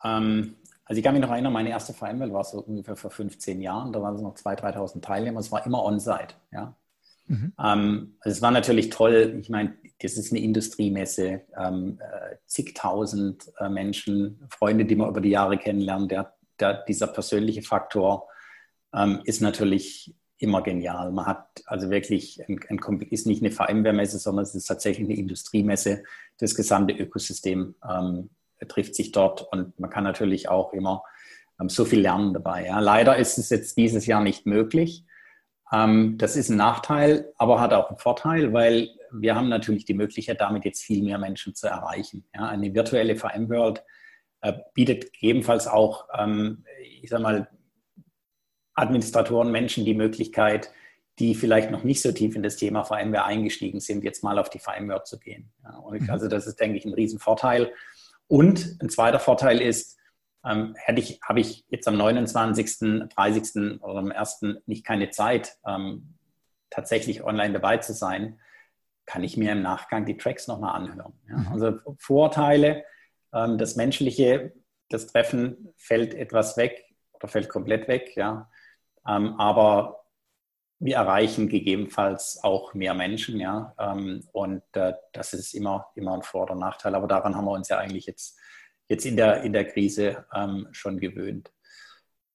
[0.03, 3.61] Ähm, also ich kann mich noch erinnern, meine erste VMworld war so ungefähr vor 15
[3.61, 3.91] Jahren.
[3.91, 5.39] Da waren es noch 2.000, 3.000 Teilnehmer.
[5.39, 6.35] Es war immer on-site.
[6.51, 6.75] Ja?
[7.27, 7.53] Mhm.
[7.59, 9.37] Ähm, also es war natürlich toll.
[9.39, 15.21] Ich meine, das ist eine Industriemesse, ähm, äh, zigtausend äh, Menschen, Freunde, die man über
[15.21, 16.11] die Jahre kennenlernt.
[16.11, 18.27] Der, der, dieser persönliche Faktor
[18.93, 21.11] ähm, ist natürlich immer genial.
[21.11, 25.17] Man hat also wirklich, ein, ein, ist nicht eine VMware-Messe, sondern es ist tatsächlich eine
[25.17, 26.03] Industriemesse.
[26.37, 28.29] Das gesamte Ökosystem ähm,
[28.67, 31.03] trifft sich dort und man kann natürlich auch immer
[31.59, 32.65] ähm, so viel lernen dabei.
[32.65, 32.79] Ja.
[32.79, 35.05] Leider ist es jetzt dieses Jahr nicht möglich.
[35.71, 39.93] Ähm, das ist ein Nachteil, aber hat auch einen Vorteil, weil wir haben natürlich die
[39.93, 42.25] Möglichkeit, damit jetzt viel mehr Menschen zu erreichen.
[42.33, 43.83] Ja, eine virtuelle VM-World
[44.41, 46.65] äh, bietet gegebenenfalls auch, ähm,
[47.01, 47.49] ich sage mal,
[48.75, 50.69] Administratoren, Menschen die Möglichkeit,
[51.17, 54.49] die vielleicht noch nicht so tief in das Thema VMware eingestiegen sind, jetzt mal auf
[54.49, 55.51] die VMware zu gehen.
[55.63, 56.09] Ja, mhm.
[56.09, 57.71] also das ist, denke ich, ein Riesenvorteil.
[58.27, 59.97] Und ein zweiter Vorteil ist,
[60.45, 63.81] ähm, hätte ich, habe ich jetzt am 29., 30.
[63.81, 64.45] oder am 1.
[64.65, 66.15] nicht keine Zeit, ähm,
[66.69, 68.39] tatsächlich online dabei zu sein,
[69.05, 71.13] kann ich mir im Nachgang die Tracks nochmal anhören.
[71.29, 71.37] Ja?
[71.37, 71.47] Mhm.
[71.47, 72.83] Also Vorteile,
[73.33, 74.53] ähm, das Menschliche,
[74.89, 78.49] das Treffen fällt etwas weg oder fällt komplett weg, ja.
[79.07, 80.05] Ähm, aber
[80.79, 83.73] wir erreichen gegebenenfalls auch mehr Menschen, ja.
[83.79, 86.95] Ähm, und äh, das ist immer, immer ein Vor- und Nachteil.
[86.95, 88.37] Aber daran haben wir uns ja eigentlich jetzt,
[88.87, 91.51] jetzt in, der, in der Krise ähm, schon gewöhnt.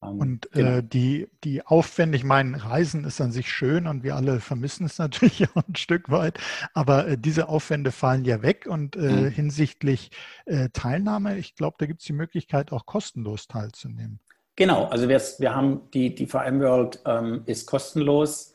[0.02, 0.76] Ähm, und äh, genau.
[0.78, 4.86] äh, die, die Aufwände, ich meine, Reisen ist an sich schön und wir alle vermissen
[4.86, 6.38] es natürlich auch ein Stück weit,
[6.74, 9.28] aber äh, diese Aufwände fallen ja weg und äh, mhm.
[9.30, 10.10] hinsichtlich
[10.46, 14.20] äh, Teilnahme, ich glaube, da gibt es die Möglichkeit, auch kostenlos teilzunehmen.
[14.56, 18.54] Genau, also wir, wir haben die, die VM World ähm, ist kostenlos.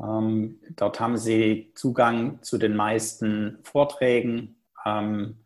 [0.00, 4.56] Ähm, dort haben Sie Zugang zu den meisten Vorträgen.
[4.84, 5.38] Ähm,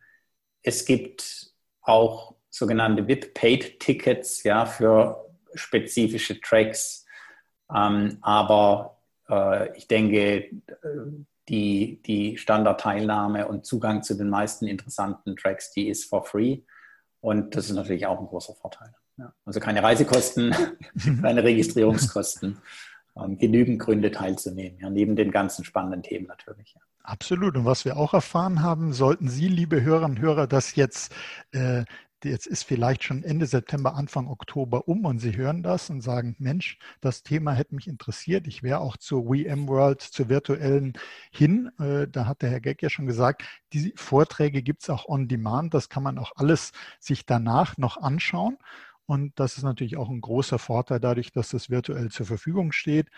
[0.62, 1.49] es gibt
[1.82, 7.06] auch sogenannte VIP-Paid-Tickets ja, für spezifische Tracks.
[7.74, 10.50] Ähm, aber äh, ich denke,
[11.48, 16.60] die, die Standardteilnahme und Zugang zu den meisten interessanten Tracks, die ist for free.
[17.20, 18.94] Und das ist natürlich auch ein großer Vorteil.
[19.18, 19.32] Ja.
[19.44, 20.54] Also keine Reisekosten,
[21.22, 22.58] keine Registrierungskosten.
[23.16, 26.74] Ähm, genügend Gründe teilzunehmen, ja, neben den ganzen spannenden Themen natürlich.
[26.74, 26.80] Ja.
[27.02, 27.56] Absolut.
[27.56, 31.12] Und was wir auch erfahren haben, sollten Sie, liebe Hörerinnen und Hörer, das jetzt
[31.52, 31.84] äh,
[32.24, 36.36] jetzt ist vielleicht schon Ende September, Anfang Oktober um und Sie hören das und sagen,
[36.38, 38.46] Mensch, das Thema hätte mich interessiert.
[38.46, 39.66] Ich wäre auch zur WM
[39.98, 40.92] zur virtuellen
[41.30, 41.70] hin.
[41.78, 45.28] Äh, da hat der Herr Geck ja schon gesagt, die Vorträge gibt es auch on
[45.28, 45.74] demand.
[45.74, 48.58] Das kann man auch alles sich danach noch anschauen.
[49.06, 53.08] Und das ist natürlich auch ein großer Vorteil dadurch, dass das virtuell zur Verfügung steht.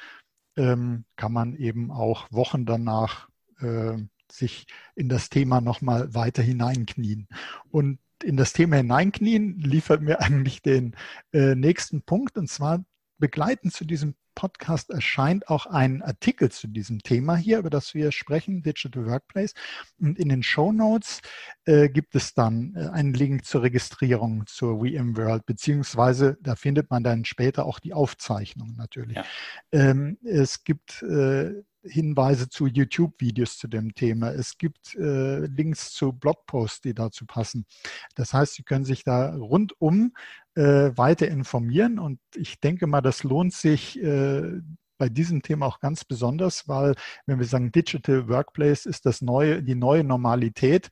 [0.57, 3.29] Ähm, kann man eben auch Wochen danach
[3.63, 3.97] äh,
[4.31, 7.29] sich in das Thema nochmal weiter hineinknien.
[7.71, 10.97] Und in das Thema hineinknien liefert mir eigentlich den
[11.33, 12.85] äh, nächsten Punkt und zwar
[13.19, 18.13] begleitend zu diesem Podcast erscheint auch ein Artikel zu diesem Thema hier, über das wir
[18.13, 19.55] sprechen, Digital Workplace.
[20.01, 21.21] Und in den Show Notes
[21.65, 27.05] äh, gibt es dann äh, einen Link zur Registrierung zur VMworld, beziehungsweise da findet man
[27.05, 29.17] dann später auch die Aufzeichnung natürlich.
[29.17, 29.25] Ja.
[29.71, 34.31] Ähm, es gibt äh, Hinweise zu YouTube-Videos zu dem Thema.
[34.33, 37.67] Es gibt äh, Links zu Blogposts, die dazu passen.
[38.15, 40.15] Das heißt, Sie können sich da rundum
[40.55, 44.61] äh, weiter informieren und ich denke mal, das lohnt sich äh,
[44.99, 46.95] bei diesem Thema auch ganz besonders, weil
[47.27, 50.91] wenn wir sagen Digital Workplace ist das neue, die neue Normalität.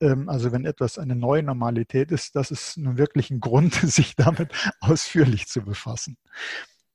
[0.00, 4.16] Ähm, also wenn etwas eine neue Normalität ist, das ist nun wirklich ein Grund, sich
[4.16, 6.16] damit ausführlich zu befassen.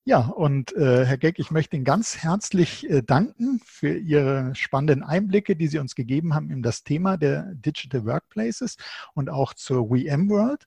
[0.10, 5.04] Ja, und äh, Herr Geck, ich möchte Ihnen ganz herzlich äh, danken für Ihre spannenden
[5.04, 8.78] Einblicke, die Sie uns gegeben haben in das Thema der Digital Workplaces
[9.14, 10.66] und auch zur WM World.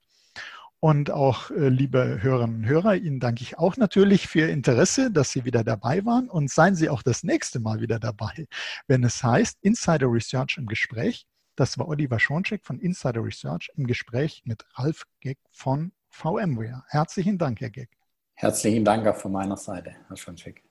[0.78, 5.10] Und auch, äh, liebe Hörerinnen und Hörer, Ihnen danke ich auch natürlich für Ihr Interesse,
[5.10, 8.46] dass Sie wieder dabei waren und seien Sie auch das nächste Mal wieder dabei,
[8.86, 11.26] wenn es heißt Insider Research im Gespräch.
[11.56, 16.84] Das war Oliver Schoncheck von Insider Research im Gespräch mit Ralf Geck von VMware.
[16.86, 18.01] Herzlichen Dank, Herr Geck.
[18.42, 20.64] Herzlichen Dank auch von meiner Seite, Herr Schoncheck.